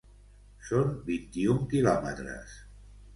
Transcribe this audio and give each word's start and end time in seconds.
Són 0.69 0.87
vint-i-un 1.09 1.59
quilòmetres. 1.73 2.57